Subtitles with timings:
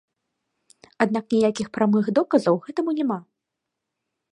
[1.05, 3.23] Аднак ніякіх прамых доказаў гэтаму няма.